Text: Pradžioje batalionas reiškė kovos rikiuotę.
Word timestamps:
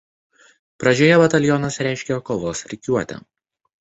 Pradžioje 0.83 1.19
batalionas 1.23 1.79
reiškė 1.89 2.19
kovos 2.31 2.65
rikiuotę. 2.73 3.21